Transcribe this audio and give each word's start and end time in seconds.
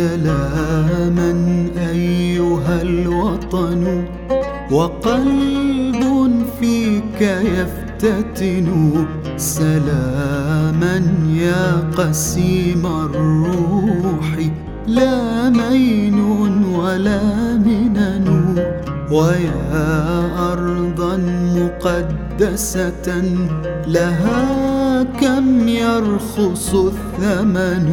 سلاما 0.00 1.30
أيها 1.90 2.82
الوطن 2.82 4.04
وقلب 4.72 6.42
فيك 6.60 7.20
يفتتن 7.20 8.66
سلاما 9.40 11.02
يا 11.32 11.80
قسيم 11.96 12.86
الروح 12.86 14.36
لا 14.86 15.50
مين 15.50 16.20
ولا 16.74 17.20
منن. 17.56 18.39
ويا 19.10 20.52
أرضا 20.52 21.16
مقدسة 21.56 23.22
لها 23.86 25.02
كم 25.20 25.68
يرخص 25.68 26.74
الثمن؟ 26.74 27.86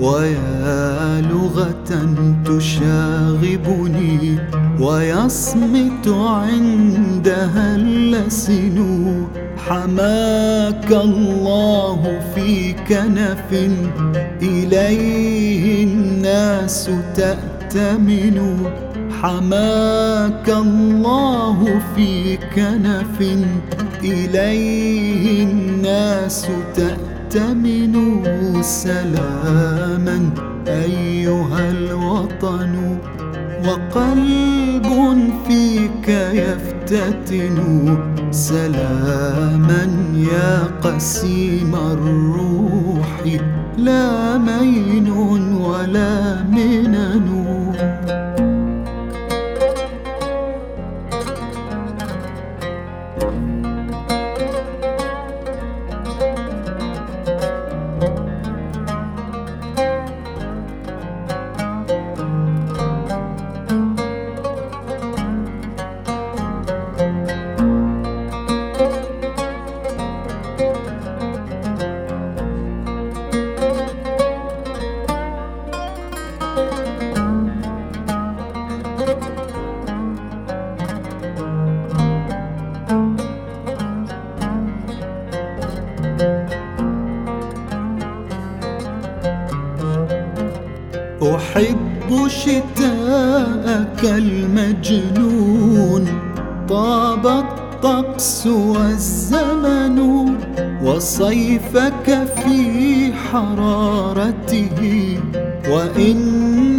ويا 0.00 1.20
لغة 1.20 2.14
تشاغبني 2.44 4.38
ويصمت 4.80 6.08
عندها 6.08 7.76
اللسن. 7.76 8.78
حماك 9.68 10.92
الله 10.92 12.20
في 12.34 12.72
كنف 12.72 13.70
إليه 14.42 15.84
الناس 15.84 16.90
تأتمن. 17.14 18.38
حماك 19.22 20.48
الله 20.48 21.80
في 21.96 22.36
كنف 22.36 23.20
إليه 24.04 25.42
الناس 25.42 26.48
تأتمن 26.74 28.22
سلاما 28.62 30.30
أيها 30.68 31.70
الوطن 31.70 32.98
وقلب 33.64 34.86
فيك 35.46 36.08
يفتتن 36.08 37.58
سلاما 38.30 39.88
يا 40.32 40.62
قسيم 40.82 41.74
الروح 41.74 43.40
لا 43.78 44.38
مين 44.38 45.10
ولا 45.60 46.42
منن 46.42 47.39
المجنون. 94.40 96.06
طاب 96.68 97.26
الطقس 97.26 98.46
والزمن 98.46 99.98
وصيفك 100.84 102.28
في 102.44 103.12
حرارته 103.12 104.70
وإن 105.70 106.18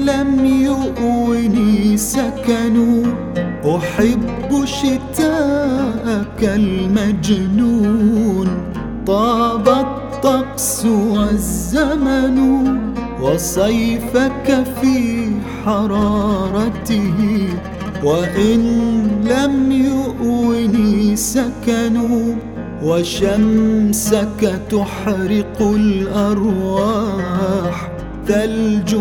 لم 0.06 0.46
يؤوني 0.46 1.98
سكن 1.98 3.04
أحب 3.66 4.66
شتاءك 4.66 6.42
المجنون. 6.42 8.48
طاب 9.08 9.70
الطقس 9.70 10.86
والزمن 10.86 12.38
وصيفك 13.22 14.64
في 14.82 15.30
حرارته 15.66 17.50
وإن 18.04 18.62
لم 19.26 19.72
يؤوني 19.72 21.16
سكن 21.16 21.98
وشمسك 22.84 24.62
تحرق 24.70 25.62
الأرواح. 25.62 26.82
ثلج 28.28 28.96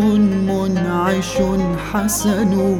منعش 0.49 1.37
حسن 1.91 2.79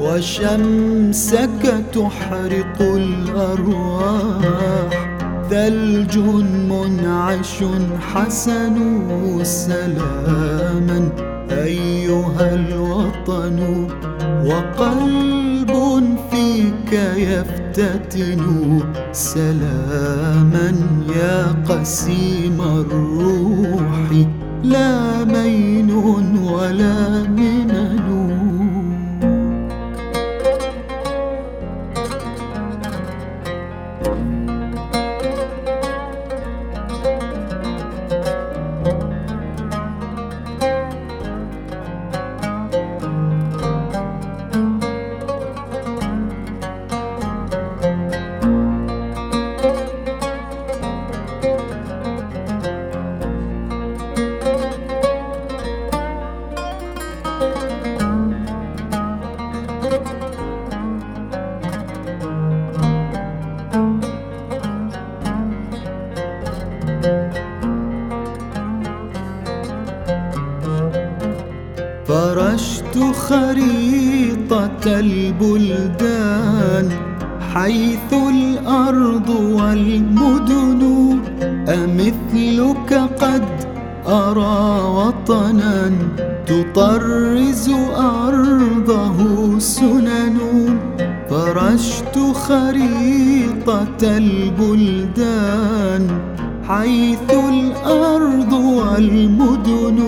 وشمسك 0.00 1.84
تحرق 1.92 2.78
الأرواح. 2.80 4.34
ثلج 5.50 6.18
منعش 6.70 7.64
حسن 8.12 8.76
سلاما. 9.42 11.08
أيها 11.50 12.54
الوطن 12.54 13.88
وقلب 14.46 15.72
فيك 16.30 16.92
يفتتن 17.16 18.42
سلاما. 19.12 20.72
يا 21.16 21.38
قسيم 21.68 22.58
الروح 22.60 24.26
لا 24.62 25.24
مين 25.24 25.90
ولا 26.52 27.22
منن. 27.22 28.13
خريطة 73.28 74.84
البلدان 74.86 76.88
حيث 77.54 78.10
الأرض 78.12 79.28
والمدن 79.28 80.82
أمثلك 81.68 82.90
قد 83.20 83.44
أرى 84.06 84.80
وطنا 84.98 85.90
تطرز 86.46 87.70
أرضه 87.96 89.18
سنن. 89.58 90.38
فرشت 91.30 92.16
خريطة 92.34 94.02
البلدان 94.02 96.02
حيث 96.68 97.30
الأرض 97.30 98.52
والمدن 98.52 99.98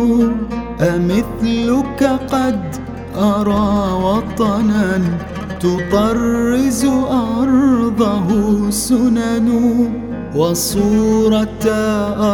أمثلك 0.81 2.01
قد 2.33 2.61
أرى 3.19 3.93
وطنا 4.05 5.01
تطرز 5.61 6.85
أرضه 7.41 8.29
سنن 8.71 9.49
وصورة 10.37 11.67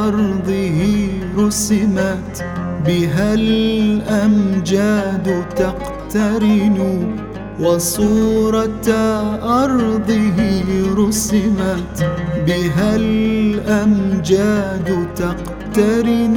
أرضه 0.06 1.08
رسمت 1.38 2.44
بها 2.86 3.34
الأمجاد 3.34 5.26
تقترن 5.56 6.78
وصورة 7.60 8.88
أرضه 9.64 10.38
رسمت 10.96 12.06
بها 12.46 12.96
الأمجاد 12.96 14.88
تقترن 15.16 16.36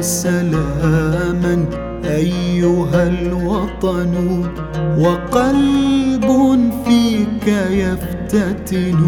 سلاما 0.00 1.87
أيها 2.04 3.06
الوطن 3.06 4.44
وقلب 4.98 6.26
فيك 6.86 7.48
يفتتن 7.70 9.00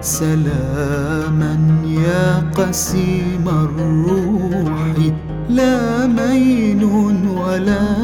سلاما 0.00 1.58
يا 1.86 2.50
قسيم 2.56 3.48
الروح 3.48 5.12
لا 5.48 6.06
مين 6.06 6.84
ولا 6.84 8.01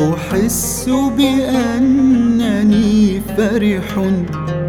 أحس 0.00 0.90
بأنني 1.18 3.20
فرح 3.36 3.98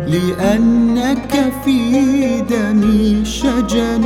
لأنك 0.07 1.53
في 1.65 2.41
دمي 2.41 3.25
شجن 3.25 4.03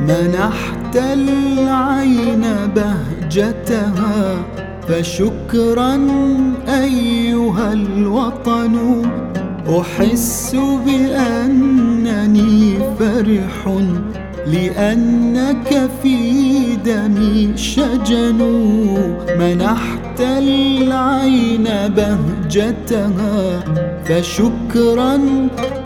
منحت 0.00 0.96
العين 0.96 2.44
بهجتها 2.76 4.36
فشكرا 4.88 5.94
أيها 6.68 7.72
الوطن 7.72 9.02
أحس 9.68 10.56
بأنني 10.86 12.78
فرح 12.98 13.68
لأنك 14.46 15.90
في 16.02 16.16
دمي 16.84 17.52
شجن 17.56 18.38
منحت 19.38 20.20
العين 20.20 21.64
بهجتها 21.96 23.60
فشكرا 24.04 25.18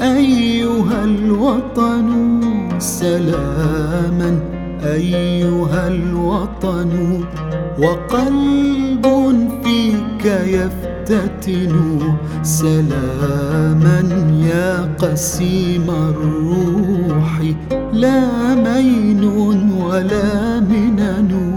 أيها 0.03 1.05
الوطن 1.05 2.41
سلاما 2.79 4.39
أيها 4.85 5.89
الوطن 5.89 7.21
وقلب 7.79 9.07
فيك 9.65 9.96
يفتتن 10.27 12.01
سلاما 12.43 14.01
يا 14.51 14.95
قسيم 14.99 15.91
الروح 15.91 17.41
لا 17.93 18.55
مين 18.55 19.25
ولا 19.81 20.61
منن 20.61 21.56